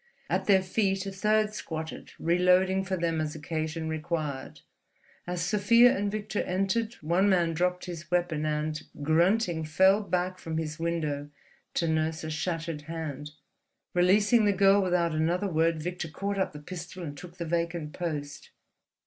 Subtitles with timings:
[0.31, 4.61] At their feet a third squatted, reloading for them as occasion required.
[5.27, 10.57] As Sofia and Victor entered one man dropped his weapon and, grunting, fell back from
[10.57, 11.29] his window
[11.75, 13.29] to nurse a shattered hand.
[13.93, 17.93] Releasing the girl without another word, Victor caught up the pistol and took the vacant
[17.93, 18.49] post.